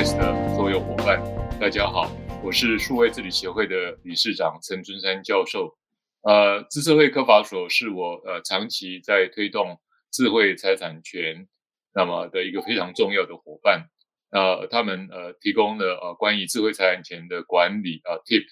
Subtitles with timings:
[0.00, 1.22] 的所有伙伴，
[1.60, 2.10] 大家好，
[2.42, 5.76] 我是数位治理协会的理事长陈春山教授。
[6.22, 9.78] 呃，资策会科法所是我呃长期在推动
[10.10, 11.46] 智慧财产权
[11.92, 13.90] 那么的一个非常重要的伙伴。
[14.30, 18.46] 呃，他们呃提供了呃关于智慧财产权的管理呃 tip。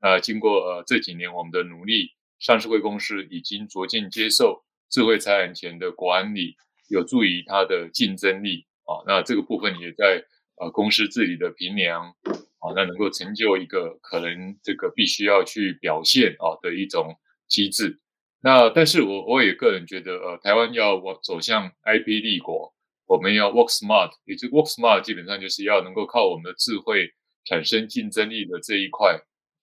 [0.00, 6.56] 呃，经过呃这几年我们的努力，上市会公司已经逐渐接受智慧财产权的管理，
[6.90, 8.66] 有助于它的竞争力。
[8.84, 10.24] 啊，那这个部分也在
[10.60, 12.14] 呃公司治理的平良
[12.60, 17.98] 啊，那能够成就一个可能这个必须要去表现啊的一种机制。
[18.42, 22.74] 那但是我我也个人觉得，呃，台湾要往走向 IP 立国，
[23.06, 27.12] 我们要 work smart，也就 work smart 基本上就是要能够靠我们的智慧
[27.44, 29.20] 产生竞争力的这一块，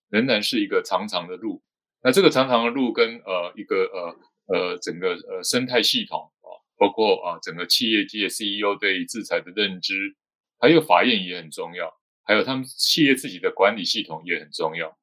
[0.10, 1.62] 仍然是一个长长的路。
[2.04, 6.50] 那这个长长的路跟呃一个呃呃整个呃生态系统啊。
[6.80, 10.16] 包括啊，整个企业界 CEO 对制裁的认知，
[10.60, 14.98] 还有法院也很重要，还有他们企业自己的管理系统也很重要。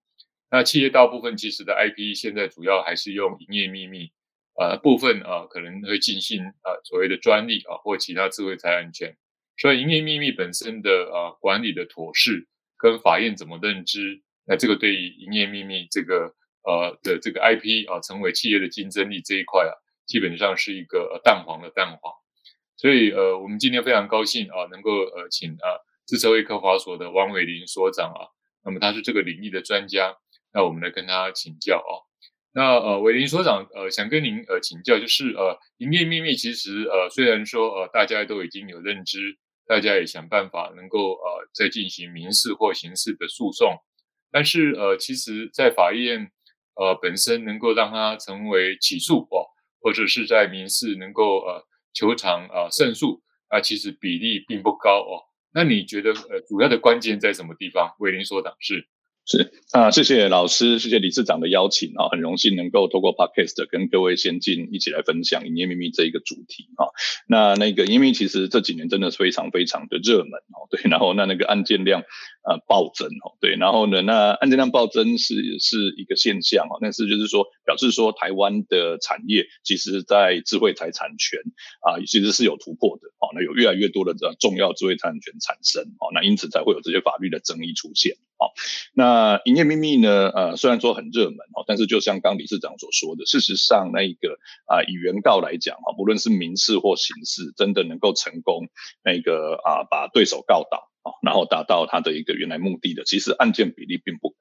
[0.50, 4.12] 那企业大部分其实的 IP 现在主要还是用营业秘密，
[4.58, 9.16] 呃，部分啊可能会进行啊所谓的专利啊或其他智慧财产权。
[9.56, 19.72] 所以营业秘密本身的啊管理的妥适，跟法院怎么认知，那这个对于营业秘密这个呃的这个 IP 啊成为企业的竞争力这一块啊。
[20.06, 22.12] 基本上是一个蛋黄的蛋黄，
[22.76, 28.28] 所以呃，我们今天非常高兴啊，能够呃请啊资策会科法所的王伟林所长啊，
[28.64, 30.16] 那么他是这个领域的专家，
[30.52, 31.92] 那我们来跟他请教啊。
[32.52, 43.76] 那呃，伟林所长呃想跟您呃请教，就是呃营业秘密其实呃虽然说呃大家都已经有认知，大家也想办法能够呃再进行民事或刑事的诉讼，
[44.30, 46.30] 但是呃其实在法院
[46.74, 49.52] 呃本身能够让它成为起诉哦。
[49.84, 51.62] 或者是在民事能够呃
[51.94, 55.22] 球场啊胜诉啊，其实比例并不高哦。
[55.54, 57.94] 那你觉得呃主要的关键在什么地方？
[58.00, 58.88] 伟麟所长是。
[59.26, 66.92] 是啊，谢谢老师，谢谢理事长的邀请啊，很荣幸能够透过 Podcast 跟各位先进一起来分享营业秘密这一个主题啊。
[67.26, 81.40] 那那个营业秘密其实这几年真的是非常非常的热门哦，对， 然后那那个案件量呃暴增哦，对，然后呢，那案件量暴增是是一个现象哦，但是就是说表示说台湾的产业其实在智慧财产权
[81.80, 88.50] 啊其实是有突破的哦，那有越来越多的这重要智慧财产权产生哦，那因此才会有这些法律的争议出现哦，
[88.94, 89.40] 那。
[89.44, 90.30] 营业秘密呢？
[90.30, 98.68] 呃，虽然说很热门哦，但是就像刚理事长所说的，事实上那一个啊、以原告来讲啊，不论是民事或刑事，真的能够成功
[99.04, 104.33] 那个啊、把对手告倒啊，然后达到他的一个原来目的的，其实案件比例并不。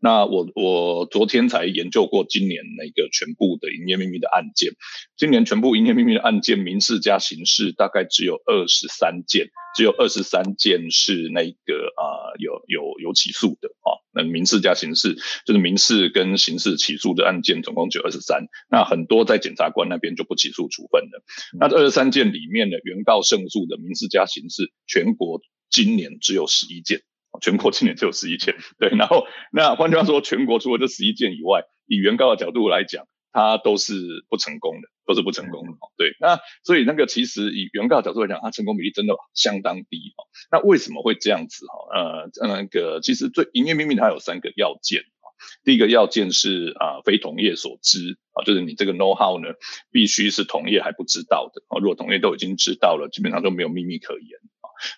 [0.00, 4.72] 那我我昨天才研究过今年那个全部的营业秘密的案件，
[5.16, 15.14] 今年全部营业秘密的案件，民事加刑事大概只有二十三件，只有二十三件是那个啊、呃、有有有起诉的啊，那民事加刑事
[15.46, 21.22] 就是民事跟刑事起诉的案件总共只有二十三，那很多在检察官那边就不起诉处分了。
[21.58, 25.40] 那这二十三件里面的原告胜诉的民事加刑事，全国
[25.70, 27.02] 今年只有十一件。
[27.40, 36.16] 全国今年只有十一件， 对，然后那换句话说，全国除了这十一件以外，以原告的角度来讲，它都是不成功的，都是不成功的，对。
[36.20, 40.24] 那所以那个其实以原告的角度来讲，它成功比例真的相当低哈。
[40.50, 41.98] 那为什么会这样子哈？
[41.98, 45.26] 呃，那个其实最营业秘密它有三个要件啊。
[45.62, 49.50] 第一个要件是啊，非同业所知啊，就是你这个 know how 呢，
[49.92, 51.78] 必须是同业还不知道的啊。
[51.78, 54.40] 如果同业都已经知道了，基本上就没有秘密可言。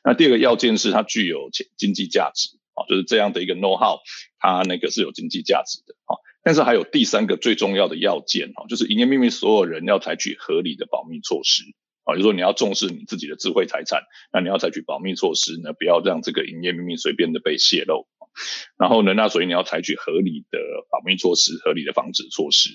[0.05, 3.99] 那第二个要件是它具有经济价值啊，就是这样的一个 know how，
[4.39, 6.17] 它那个是有经济价值的啊。
[6.43, 11.63] 但是还有第三个最重要的要件哈，就是营业秘密所有人要采取合理的保密措施
[12.05, 14.03] 啊，就是说你要重视你自己的智慧财产，
[14.33, 18.09] 那你要采取保密措施呢，不要让这个营业秘密随便的被泄露。
[18.79, 20.59] 然后呢，那所以你要采取合理的
[20.91, 22.71] 保密措施，合理的防止措施。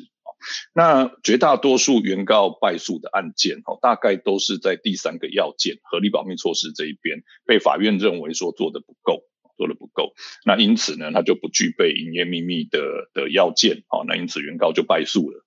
[0.74, 9.24] 那绝大多数原告败诉的案件，哦，大概都是在第三个要件合理保密措施这一边被法院认为说做得不够，
[9.58, 10.14] 做得不够。
[10.46, 12.80] 那因此呢，他就不具备营业秘密的
[13.14, 15.46] 的要件，哦，那因此原告就败诉了。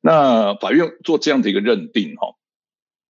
[0.00, 2.34] 那法院做这样的一个认定，哈，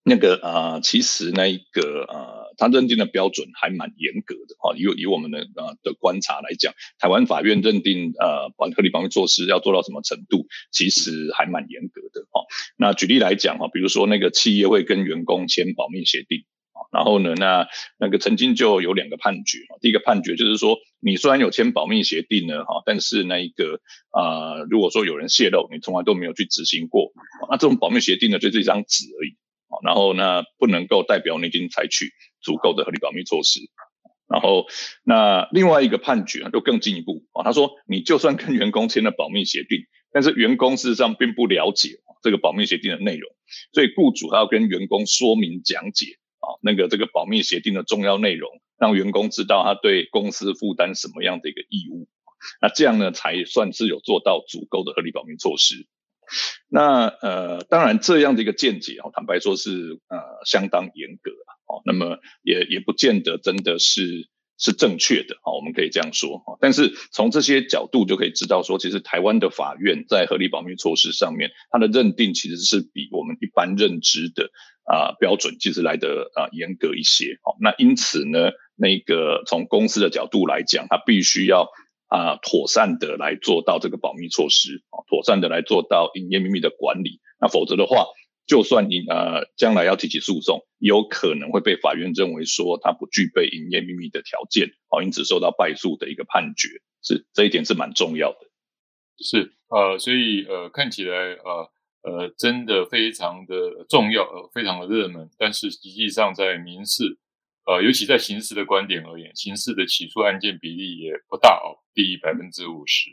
[0.04, 2.38] 那个啊、其实那一个啊。
[2.58, 12.43] 他认定的标准还蛮严格的哈，以以我们的呃的观察来讲，台湾法院认定呃保合理保密措施要做到什么程度，其实还蛮严格的哈。
[12.76, 17.69] 那举例来讲哈，比如说那个企业会跟员工签保密协定啊，然后呢，那
[17.99, 23.81] 那个曾经就有两个判决，第一个判决就是说，你虽然有签保密协定呢哈，但是那一个
[24.11, 27.12] 啊，如果说有人泄露，你从来都没有去执行过，
[27.50, 29.37] 那这种保密协定呢，就是一张纸而已。
[29.82, 33.60] 然后呢，不能够代表你已经采取足够的合理保密措施。
[34.28, 34.66] 然后
[35.04, 43.30] 那另外一个判决就更进一步啊，他说你就算跟员工签了保密协定，但是员工事实上并不了解这个保密协定的内容，
[43.72, 52.06] 所以雇主还要跟员工说明讲解啊，那个这个保密协定的重要内容，让员工知道他对公司负担什么样的一个义务，
[52.60, 55.86] 那这样呢才算是有做到足够的合理保密措施。
[56.69, 64.28] 那呃，当然这样的一个见解啊，坦白说是呃相当严格啊，哦，那么也也不见得真的是
[64.58, 66.58] 是正确的啊，我们可以这样说啊。
[66.60, 74.50] 但是从这些角度就可以知道说，其实台湾的法院在合理保密措施上面，它的认定其实是比我们一般认知的
[74.84, 77.38] 啊标准其实来得啊严格一些。
[77.42, 81.69] 好，那因此呢，那个从公司的角度来讲，它必须要。
[82.10, 87.20] 啊，妥善的来做到这个保密措施，妥善的来做到营业秘密的管理。
[87.40, 88.06] 那否则的话，
[88.46, 96.69] 就算你呃将来要提起诉讼，有可能会被法院认为说他不具备营业秘密的条件，好，因此受到败诉的一个判决。
[97.02, 98.38] 是这一点是蛮重要的。
[99.19, 101.70] 是呃，所以呃看起来呃
[102.02, 107.19] 呃真的非常的重要，呃非常的热门，但是实际上在民事。
[107.69, 113.11] 呃，尤其在刑事的观点而言，刑事的起诉案件比例也不大哦，低于百分之五十。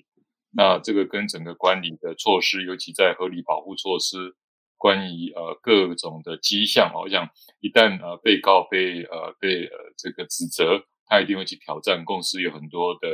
[0.57, 4.35] 那这个跟整个管理的措施，尤其在合理保护措施，
[4.77, 7.29] 关于呃各种的迹象，好像
[7.59, 12.05] 一旦呃被告被呃被呃这个指责，他一定会去挑战。
[12.05, 13.07] 公司有很多的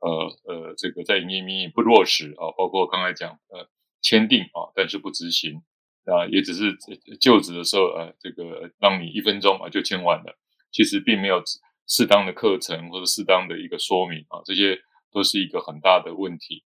[0.00, 0.08] 呃
[0.44, 3.68] 呃这个在营业秘密不落实啊，包括刚才讲呃
[4.02, 5.62] 签订啊，但是不执行
[6.06, 6.76] 啊，也只是
[7.20, 10.36] 就职的时候呃这个让你一分钟啊就签完了。
[10.72, 11.40] 其实并没有
[11.86, 14.80] 适当的课程或者适当的一个说明啊，这些
[15.12, 16.64] 都是一个很大的问题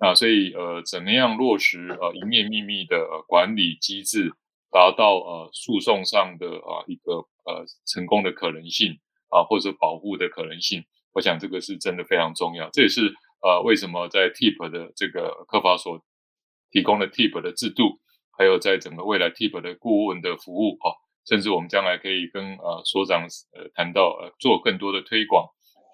[0.00, 0.14] 啊。
[0.14, 4.32] 所以呃，怎么样落实呃营业秘密的管理机制，
[4.72, 7.12] 达到呃诉讼上的啊一个
[7.46, 8.98] 呃成功的可能性
[9.28, 12.68] 啊，或者保护的可能性，我想这个是真的非常重要。
[12.72, 16.02] 这也是呃为什么在 TIP 的这个科法所
[16.70, 18.00] 提供的 TIP 的制度，
[18.36, 20.90] 还有在整个未来 TIP 的顾问的服务啊。
[21.28, 23.22] 甚至我们将来可以跟呃所长
[23.52, 25.46] 呃谈到呃做更多的推广，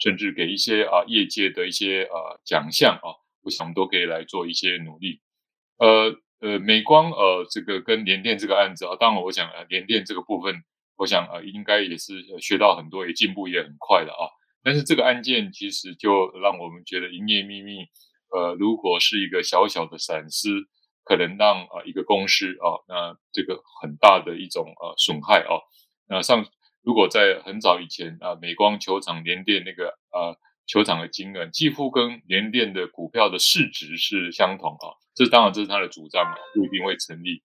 [0.02, 3.10] 甚至给一些啊、业界的一些呃奖项啊，
[3.46, 5.22] 我想我们都可以来做一些努力。
[5.78, 10.54] 呃呃，美光呃这个跟联电这个案子啊，当然我想呃联电这个部分，
[10.98, 14.28] 我想呃应该也是学到很多，也进步也很快的啊。
[14.62, 17.86] 但是这个案件其实就让我们觉得营业秘密
[18.34, 20.68] 呃如果是一个小小的闪失。
[21.08, 25.54] 可能让啊一个公司啊，那这个很大的一种呃损害啊。
[26.08, 26.44] 那上
[26.82, 36.24] 如果在很早以前啊，美光球场联电那个呃球场的金额几乎跟联电的股票的市值是相同啊，这当然这是他的主张，
[36.54, 37.42] 不一定会成立。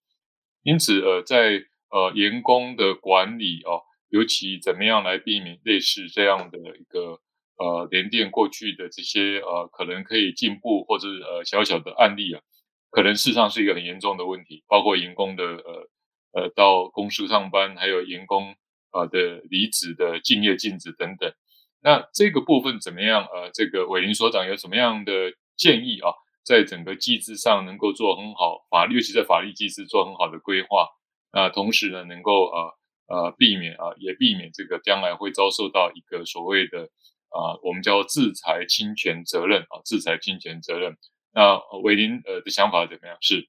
[0.63, 7.19] 因此呃，在呃员工的管理哦，尤其怎么样来避免类似这样的一个
[7.57, 12.41] 呃联电过去的这些呃可能可以进步或者呃小小的案例啊。
[12.89, 15.89] 可能事实上是一个很严重的问题，包括员工的呃
[16.33, 18.55] 呃到公司上班，还有员工
[18.89, 21.33] 啊、的离职的敬业禁止等等。
[21.83, 23.25] 那这个部分怎么样？
[23.25, 25.11] 呃，这个伟林所长有什么样的
[25.55, 26.13] 建议啊？
[26.43, 30.87] 在整个机制上能够做很好法律，尤其在法律机制做很好的规划。
[31.31, 32.73] 那同时呢，能够呃
[33.07, 36.89] 呃避免啊，也避免这个将来会遭受到一个所谓的
[37.29, 40.97] 啊，我们叫制裁侵权责任啊，制裁侵权责任。
[41.31, 43.17] 那伟林呃的想法怎么样？
[43.21, 43.47] 是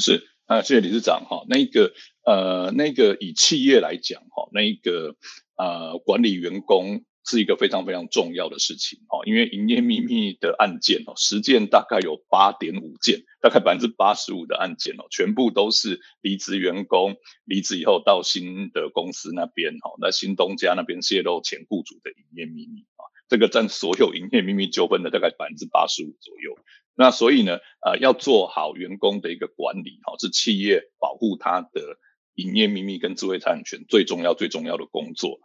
[0.00, 1.44] 是啊，谢谢理事长哈。
[1.48, 1.92] 那个
[2.24, 5.14] 呃，那个以企业来讲哈，那个
[5.56, 9.20] 呃管理员工是一个非常非常重要的事情哈。
[9.24, 26.56] 因为营业秘密的案件哦，实践大概有八点五件，大概百分之八十五的案件哦，全部都是离职员工离职以后到新的公司那边哈，那新东家那边泄露前雇主的营业秘密啊，这个占所有营业秘密纠纷的大概百分之八十五左右。
[26.94, 31.96] 那所以呢，呃，要做好员工的一个管理，哈，是企业保护他的
[32.34, 35.40] 营业秘密跟智慧财产权最重要、最重要的工作。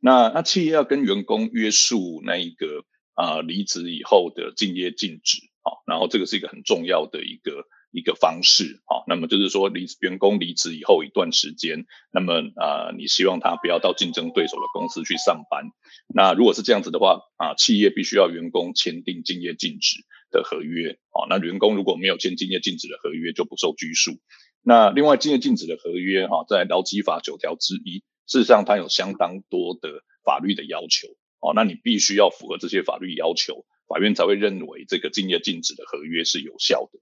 [0.00, 2.84] 那那企业要跟员工约束那一个
[3.14, 15.70] 啊、呃，离职以后的竞业禁止，啊，然后这个是一个很重要的一个一个方式，啊，那么就是说离员工离职以后一段时间，那么啊、你希望他不要到竞争对手的公司去上班。
[16.14, 20.04] 那如果是这样子的话，啊，企业必须要员工签订竞业禁止。
[20.30, 24.20] 的合约啊，那员工如果没有签竞业禁止的合约，就不受拘束。
[24.60, 31.08] 那另外，竞业禁止的合约哈，在劳基法九条之一，事实上它有相当多的法律的要求
[31.40, 31.52] 哦。
[31.56, 37.00] 那你必须要符合这些法律要求，法院才会认为这个竞业禁止的合约是有效的。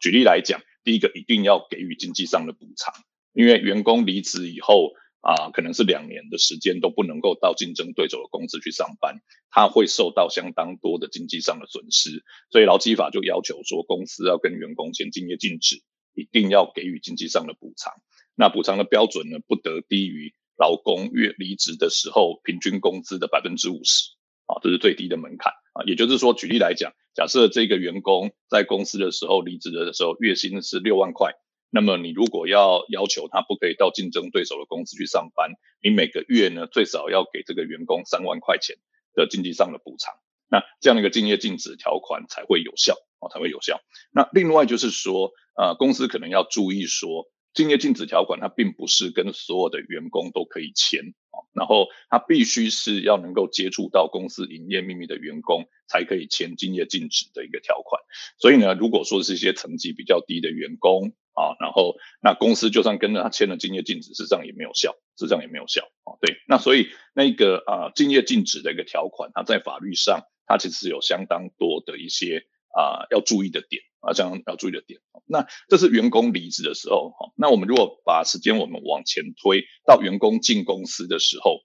[0.00, 2.94] 举例来讲，第一个一定要给予经济上的补偿，
[3.32, 9.16] 因为员工离职以后啊，可能是两年的时间都不能够到竞争对手的公司去上班，
[9.50, 12.22] 他会受到相当多的经济上的损失。
[12.50, 15.82] 所以劳基法就要求说，公司要跟员工签竞业禁止，
[16.14, 17.92] 一定要给予经济上的补偿。
[18.34, 24.10] 那补偿的标准呢，不得低于劳工月离职的时候平均工资的百分之五十
[24.46, 25.84] 啊，这是最低的门槛啊。
[25.86, 31.32] 也就是说，举例来讲，假设这个员工在公司的时候离职的时候月薪是六万块。
[31.68, 35.50] 那么你如果要要求他不可以到竞争对手的公司去上班，
[35.82, 38.76] 你每个月呢，最少要给这个员工三万块钱
[39.14, 40.14] 的经济上的补偿，
[40.48, 43.80] 那这样一个竞业禁止条款才会有效啊，才会有效。
[44.12, 58.02] 那另外就是说，呃，公司可能要注意说，竞业禁止条款它并不是跟所有的员工都可以签啊，然后它必须是要能够接触到公司营业秘密的员工才可以签竞业禁止的一个条款。
[58.38, 66.12] 所以呢，如果说是一些层级比较低的员工，啊，然后那公司就算跟着他签了竞业禁止，事实上也没有效，事实上也没有效啊。
[66.20, 72.44] 对，那所以那个啊，竞业禁止的一个条款，它在法律上，它其实有相当多的一些
[72.76, 75.00] 啊要注意的点啊，这样要注意的点。
[75.24, 81.62] 那这是员工离职的时候哈，那我们如果把时间我们往前推到员工进公司的时候，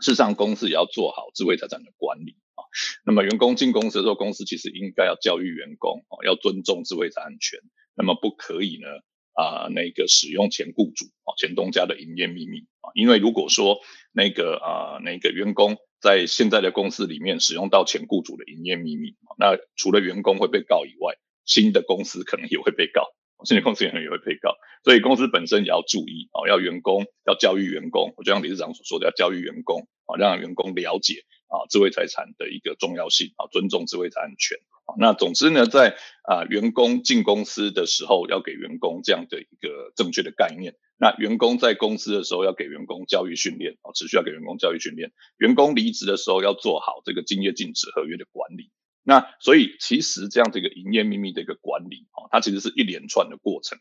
[0.00, 2.64] 事实上公司也要做好智慧财产的管理啊。
[3.04, 7.60] 那么员工进公司的时候，公司其实应该要教育员工啊，要尊重智慧财产权。
[7.94, 8.88] 那么不可以呢？
[9.34, 13.78] 啊、那个使用前雇主啊、前东家的营业秘密啊，因为如果说
[14.12, 23.08] 那个啊、那个员工在现在的公司里面使用到前雇主的营业秘密，那除了员工会被告以外，新的公司可能也会被告，
[23.44, 34.58] 新的公司可能也会被告，所以公司本身也要注意啊，要员工要教育员工，就像理事长所说的，要教育员工啊，让员工了解啊，智慧财产的一个重要性啊，尊重智慧财产权。
[34.98, 35.96] 那总之呢，在
[36.28, 40.74] 啊、员工进公司的时候，要给员工这样的一个正确的概念。
[40.98, 45.12] 那员工在公司的时候，要给员工教育训练啊，持续要给员工教育训练。
[45.38, 48.70] 员工离职的时候，要做好这个竞业禁止合约的管理。
[49.04, 53.78] 那所以其实这样的一个营业秘密的一个管理啊，它其实是一连串的过程，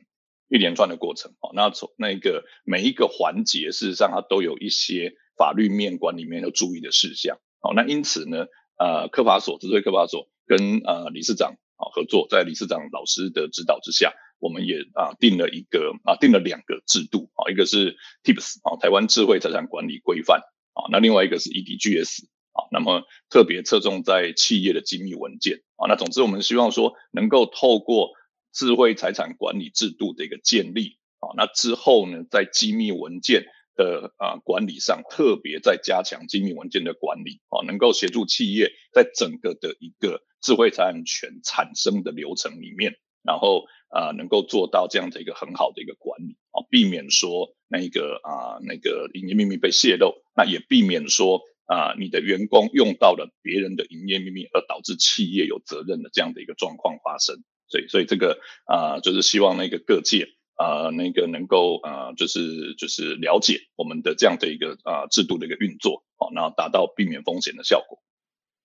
[0.49, 1.51] 一连串的过程啊。
[1.53, 7.37] 那从那个每一个环节，事实上它都有一些法律面管理面要注意的事项。
[7.59, 8.45] 好，那因此呢，
[8.77, 10.29] 呃，科法所，智慧科法所。
[10.47, 20.41] 跟呃理事长啊合作，在理事长老师的指导之下，我们也啊定了一个啊定了两个制度啊，一个是 TIPS 啊台湾智慧财产管理规范
[20.73, 28.11] 啊，那另外一个是 EDGS 啊，那么特别侧重在企业的机密文件啊，那总之我们希望说能够透过
[28.53, 57.43] 智慧财产管理制度的一个建立啊，那之后呢，在机密文件的啊管理上，特别在加强机密文件的管理啊，能够协助企业在整个的一个智慧财产权产生的流程里面，然后啊、能够做到这样的一个很好的一个管理啊，避免说那个啊那个营业秘密被泄露，那也避免说啊你的员工用到了别人的营业秘密而导致企业有责任的这样的一个状况发生。
[57.71, 67.99] 所以，所以这个啊，就是希望那个各界啊，那个能够啊，就是就是了解我们的这样的一个啊制度的一个运作啊，然后达到避免风险的效果。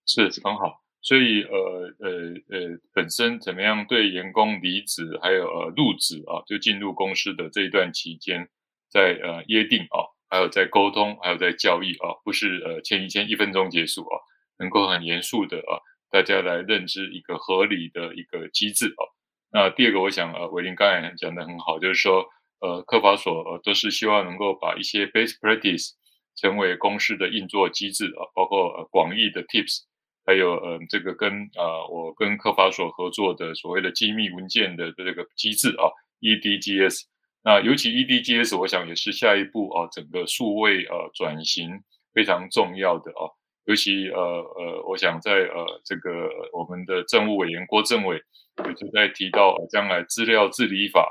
[0.07, 0.83] 是很好。
[1.03, 2.11] 所以呃呃
[2.51, 8.49] 呃，本身怎么样对员工离职，还有呃入职啊，就进入公司的这一段期间，
[8.91, 10.03] 在呃约定啊，
[10.37, 14.21] 还有在沟通，还有在教育啊，不是呃签一签一分钟结束啊，
[14.59, 19.03] 能够很严肃的啊，大家来认知一个合理的一个机制啊。
[19.51, 22.27] 那第二个，我想呃伟林刚才讲的很好，就是说
[22.61, 25.93] 呃科法所呃都是希望能够把一些 best practice
[26.35, 29.85] 成为公司的运作机制啊，包括呃广义的 tips。
[30.27, 35.89] 还有，嗯、呃，这个跟啊、呃，我跟科法所合作的所谓的机密文件的这个机制啊
[36.21, 37.05] ，EDGS。
[37.47, 41.81] 那尤其 EDGS，我想也是下一步啊，整个数位呃转型
[42.13, 43.31] 非常重要的啊。
[43.67, 48.21] 尤其呃呃，我想在呃这个我们的政务委员郭政委
[48.67, 51.09] 也就在提到，呃、将来资料治理法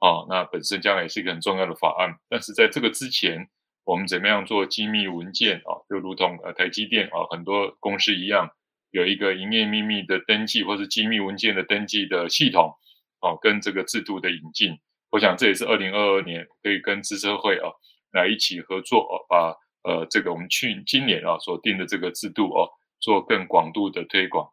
[0.00, 2.14] 啊，那本身将来也是一个很重要的法案。
[2.28, 3.48] 但是在这个之前，
[3.84, 5.80] 我们怎么样做机密文件啊？
[5.88, 8.50] 就如同呃台积电啊，很多公司一样，
[8.90, 12.74] 有一个营业秘密的登记或是机密文件的登记的系统
[13.20, 14.78] 啊，跟这个制度的引进，
[15.10, 17.70] 我想这也是二零二二年可以跟资策会啊
[18.12, 22.68] 来一起合作啊，把呃这个我们去今年啊所定的这个制度啊
[23.00, 24.50] 做更广度的推广。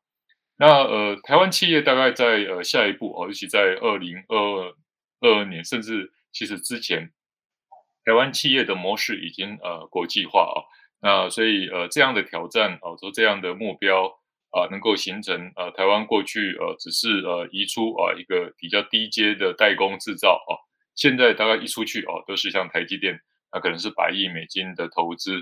[0.58, 4.76] 那呃台湾企业大概在呃下一步哦，尤其在二零二
[5.22, 7.12] 二年，甚至其实之前。
[8.06, 10.64] 台湾企业的模式已经呃国际化啊，
[11.02, 14.17] 那所以呃这样的挑战哦，说这样的目标
[14.52, 20.56] 啊，能够形成呃台湾过去呃只是呃移出啊一个比较低阶的代工制造啊，
[20.96, 23.20] 现在大概一出去哦，都是像台积电
[23.52, 25.42] 那可能是百亿美金的投资。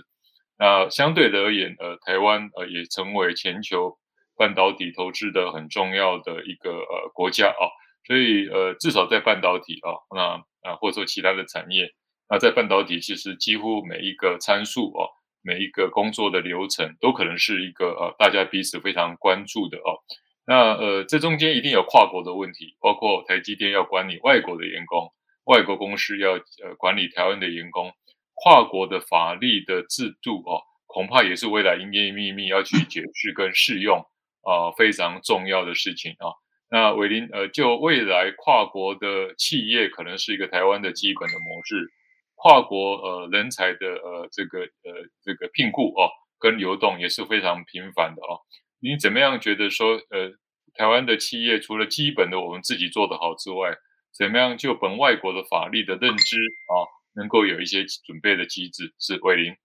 [0.57, 3.97] 那相对的而言，呃，台湾呃也成为全球
[4.37, 7.67] 半导体投资的很重要的一个呃国家啊，
[8.07, 11.93] 所以呃至少在半导体啊，那啊或者说其他的产业，
[12.29, 15.11] 那在半导体其实几乎每一个参数哦，
[15.45, 20.01] 每一个工作的流程都可能是一个呃大家彼此非常关注的哦。
[20.47, 25.13] 那呃这中间一定有跨国的问题，包括台积电要管理外国的员工，
[25.45, 27.93] 外国公司要呃管理台湾的员工。
[28.37, 34.05] 跨国的法律的制度哦，恐怕也是未来营业秘密要去解释跟适用
[34.43, 36.35] 啊、非常重要的事情啊。
[36.69, 41.89] 那伟林呃，就未来跨国的企业可能是一个台湾的基本的模式，
[42.35, 48.39] 跨国呃人才的呃这个呃这个聘雇哦跟流动也是非常频繁的哦。
[48.79, 50.31] 你怎么样觉得说呃
[50.75, 53.75] 台湾的企业除了基本的我们自己做得好之外，
[54.15, 56.75] 怎么样就本外国的法律的认知啊？
[57.17, 59.55] 能够有一些准备的机制，是伟霖，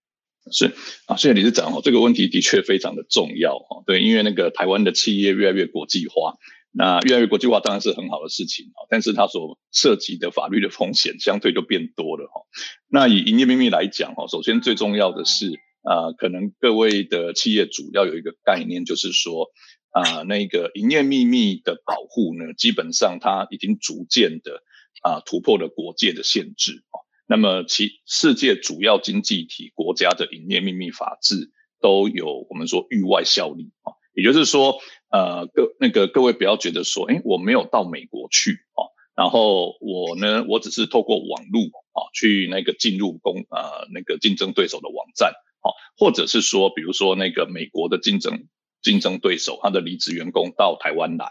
[0.53, 0.67] 是
[1.07, 6.37] 啊，谢谢理事长哦，这个问题的确非常的重要哦，对，因为那个台湾的企业越来越国际化，
[6.73, 12.43] 那越来越国际化当然是很好的事情哦，但是它所涉及的法律的风险相对就变多了哈。
[12.89, 15.47] 那以营业秘密来讲哈，首先最重要的是
[15.83, 19.49] 啊，可能各位的企业主要有一个概念，就是说
[19.91, 24.63] 啊，那个营业秘密的保护呢，基本上它已经逐渐的
[25.03, 27.03] 啊突破了国界的限制啊。
[27.27, 38.87] 那么，其世界主要经济体国家的营业秘密法制都有我们说域外效力啊，也就是说，呃，各那个各位不要觉得说，哎，我没有到美国去啊，
[39.17, 48.47] 然后我呢，我只是透过网络啊去那个进入公呃那个竞争对手的网站哦，或者是说，比如说那个美国的竞争
[48.83, 51.27] 竞争对手他的离职员工到台湾来，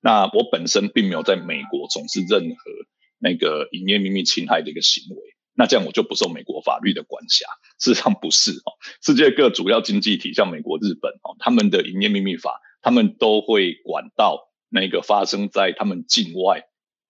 [0.00, 2.70] 那我本身并没有在美国从事任何
[3.18, 5.22] 那个营业秘密侵害的一个行为。
[5.56, 7.46] 那这样我就不受美国法律的管辖，
[7.78, 8.74] 事实上不是哦。
[9.00, 16.62] 世界各主要经济体，像美国、日本哦，他们的营业秘密法，他们都会管到那个发生在他们境外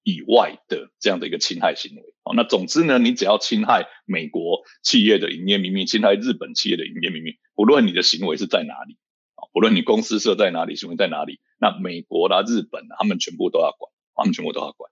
[0.04, 2.32] 以外的这样的一个侵害行为哦。
[2.36, 8.96] 那总之呢，你只要侵害美国企业的营业秘密，侵害日本企业的营业秘密，不论你的行为是在哪里
[9.34, 14.90] 啊，不论你公司设在哪里，行为在哪里，那美国啦、日本他们全部都要管，他们全部都要管。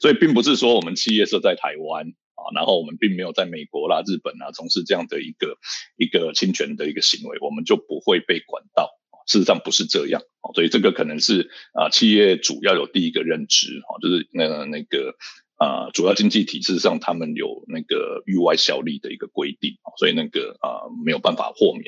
[0.00, 2.12] 所以并不是说我们企业设在台湾。
[2.36, 5.56] 啊，然后我们并没有在美国啦、日本啊从事这样的一个
[5.96, 8.90] 一个侵权的一个行为，我们就不会被管到。
[9.26, 10.22] 事实上不是这样，
[10.54, 15.14] 所以这个可能是啊，企业主要有第一个认知，哈，就是那那个
[15.56, 21.84] 啊，主要经济体制上他们有那个域外效力的一个规定，所以那个啊没有办法豁免。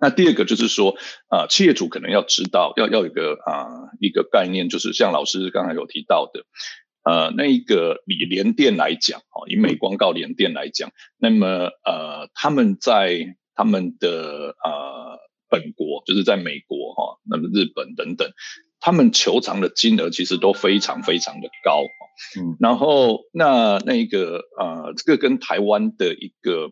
[0.00, 0.96] 那第二个就是说
[1.28, 6.44] 啊，企业主可能要知道，要要有一个啊一个概念，就是像老师刚才有提到的。
[7.02, 15.18] 呃，那一个以联电来讲，哦，以美光告联电来讲，那么呃，他们在他们的呃
[15.50, 18.30] 本国，就是在美国哈，那么日本等等，
[18.78, 21.82] 他们求偿的金额其实都非常非常的高，
[22.40, 26.70] 嗯，然后那那个呃，这个跟台湾的一个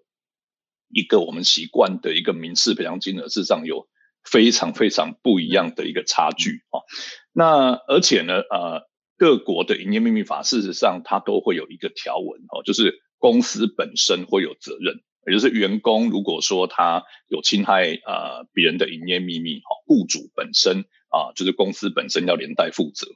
[0.89, 3.89] 一个我们习惯的一个民事赔偿金额，事实上有
[4.25, 6.81] 非常非常不一样的一个差距啊，
[7.33, 8.89] 那而且呢，呃。
[9.21, 23.07] 各国的营业秘密法，事实上它都会有一个条文哦，就是公司本身会有责任，也就是员工如果说他有侵害呃别人的营业秘密，哈，雇主本身啊，就是公司本身要连带负责。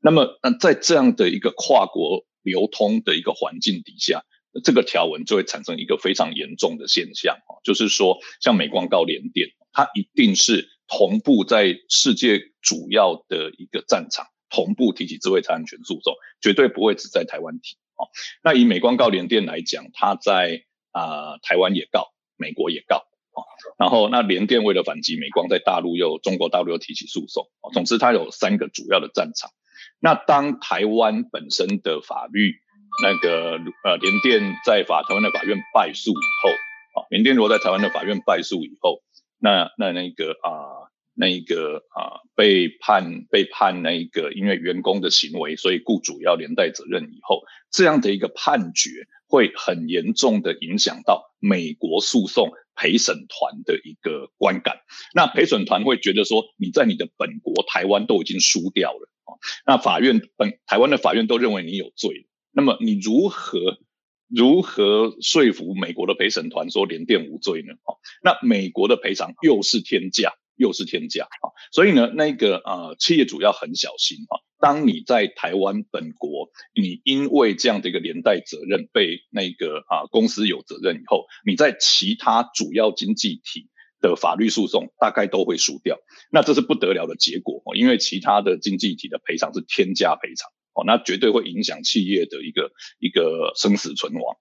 [0.00, 4.24] 那么，那在这样的一个跨国流通的一个环境底下，
[4.64, 14.26] 这个条文就会产生一个非常严重的现象，就是说，像美光告联电，它一定是同步在世界主要的一个战场。
[14.52, 18.10] 同步提起智慧财产权诉讼，绝对不会只在台湾提哦。
[18.42, 22.96] 那以美光告联电来讲，它在啊、台湾也告，美国也告
[23.32, 23.44] 哦。
[23.78, 27.48] 然后那联电为了反击美光，在大陆又中国大陆又提起诉讼。
[27.72, 29.50] 总之，它有三个主要的战场。
[29.98, 32.54] 那当台湾本身的法律
[33.02, 36.50] 那个呃联电在法台湾的法院败诉以后
[37.02, 39.02] 啊，联电如果在台湾的法院败诉以后，
[39.38, 40.90] 那那那个啊。
[41.12, 47.10] 那一个啊，被判被判那一个，因为员工的行为，所以雇主要连带责任。
[47.12, 54.80] 以后这样的一个判决，会很严重的影响到美国诉讼陪审团的一个观感。
[55.14, 59.08] 那陪审团会觉得说，你在你的本国台湾都已经输掉了，
[59.64, 63.78] 那法院本台湾的法院都认为你有罪，那么你如何
[64.28, 67.74] 如何说服美国的陪审团说联电无罪呢？
[68.22, 70.32] 那美国的赔偿又是天价。
[70.60, 71.50] 又是天价啊。
[71.72, 74.38] 所以呢，那个呃企业主要很小心啊。
[74.60, 83.70] 当你在台湾本国，你因为这样的一个连带责任被那个啊公司有责任以后，你在其他主要经济体
[84.02, 85.98] 的法律诉讼大概都会输掉，
[86.30, 94.36] 那这是不得了的结果哦，因为其他的经济体的赔偿是天价赔偿哦，那绝对会影响企业的一个一个生死存亡。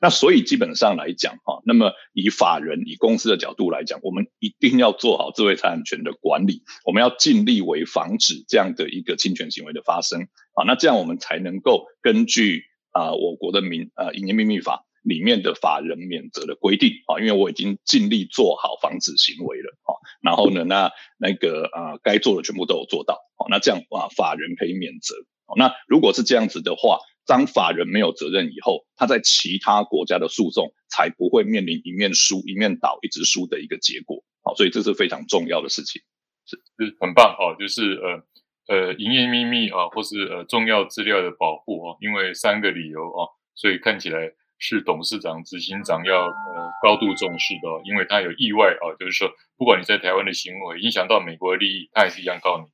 [0.00, 10.22] 那所以基本上来讲哈，那么以法人以公司的角度来讲，我们一定要做好智慧财产权的管理，我们要尽力为防止这样的一个侵权行为的发生
[10.54, 10.64] 啊。
[10.66, 19.92] 那这样我们才能够根据啊我国的民啊营业秘密法里面的法人免责的规定啊，因为我已经尽力做好防止行为了啊。
[20.22, 23.46] 然后呢，那那个啊该做的全部都有做到啊。
[23.50, 25.14] 那这样啊法人可以免责。
[25.56, 26.98] 那如果是这样子的话。
[27.26, 34.22] 当法人没有责任以后，他在其他国家的诉讼才不会面临一面输一面倒一直输的一个结果。
[34.42, 36.02] 好，所以这是非常重要的事情。
[36.44, 52.66] 是，是很棒哦，就是呃呃营业秘密啊，或是呃重要资料的保护啊，因为三个理由啊，所以看起来是董事长、执行长要呃高度重视的，因为他有意外啊，就是说不管你在台湾的行为影响到美国的利益，他也是一样告你，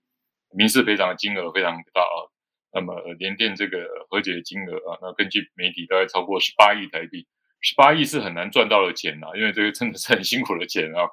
[0.59, 2.30] 民事赔偿的金额非常大啊。
[2.73, 7.27] 那么联电这个和解金额啊，那根据媒体大概超过十八亿台币，
[7.61, 11.09] 十八亿是很难赚到的钱啊，因为这个真的是很辛苦的钱啊。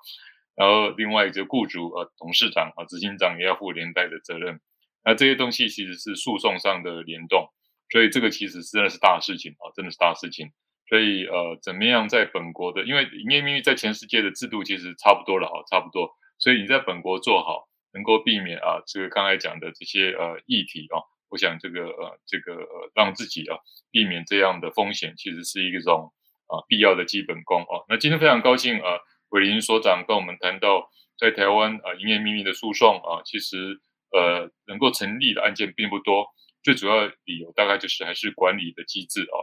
[0.55, 4.59] 然后另外一个雇主啊、董事长啊、执行长也要负连带的责任，
[5.03, 7.47] 那这些东西其实是诉讼上的联动，
[7.89, 10.51] 所以这个其实真的是大事情啊，真的是大事情。
[10.89, 21.01] 所以呃，怎么样在本国的，因为营业秘密在全世界的制度其实差不多了啊，差不多，所以你在本国做好，能够避免啊这个刚才讲的这些呃议题啊。
[21.29, 23.57] 我想这个呃，这个呃，让自己啊
[23.91, 26.13] 避免这样的风险，其实是一种
[26.47, 27.83] 啊必要的基本功啊。
[27.89, 36.27] 那今天非常高兴啊，韦林所长跟我们谈到在台湾啊营业秘密的诉讼啊，其实呃能够成立的案件并不多，
[36.63, 39.35] 最主要理由大概就是还是管理的机制啊，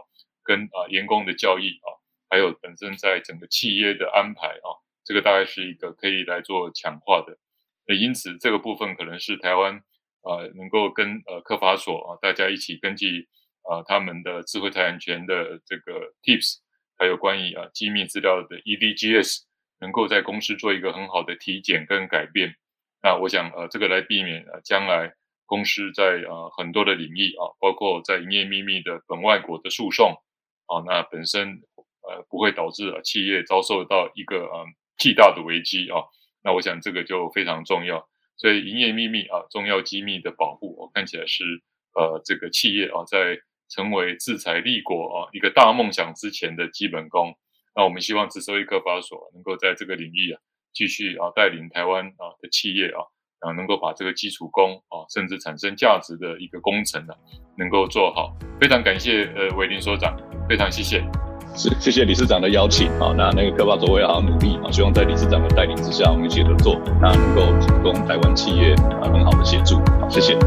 [0.43, 1.87] 跟啊员工的教育啊，
[2.29, 7.37] 还有本身在整个企业的安排啊，这个大概是一个可以来做强化的。
[7.85, 9.83] 那因此这个部分可能是台湾。
[10.25, 13.27] 呃，能够跟呃科法所啊，大家一起根据、
[13.69, 16.57] 呃、他们的智慧财产权的这个 tips，
[16.97, 19.43] 还有关于啊机密资料的 EDGS，
[19.79, 22.55] 能够在公司做一个很好的体检跟改变。
[23.03, 25.13] 那我想呃这个来避免呃将来
[25.45, 30.11] 公司在呃很多的领域啊，包括在营业秘密的本外国的诉讼
[30.65, 31.61] 啊，那本身
[32.01, 34.65] 呃不会导致啊企业遭受到一个呃
[34.97, 36.01] 巨大的危机啊。
[36.43, 38.09] 那我想这个就非常重要。
[38.37, 41.43] 所以，营业秘密啊，重要机密的保护，我看起来是
[41.95, 47.33] 呃，这个企业啊，在成为制裁立国啊一个大梦想之前的基本功。
[47.75, 50.39] 那我们希望智社会科法所能够在这个领域啊，
[50.73, 53.01] 继续啊带领台湾啊的企业啊，
[53.39, 57.15] 啊能够把这个基础功啊，甚至产生价值的一个工程啊，
[57.57, 58.37] 能够做好。
[58.59, 60.15] 非常感谢呃韦林所长，
[60.47, 61.24] 非常谢谢。
[61.55, 70.37] 是，谢谢理事长的邀请好，那那个科发总会好好努力啊，希望在理事长的带领之下，我们一起合作，那能够提供台湾企业啊很好的协助，好，谢谢。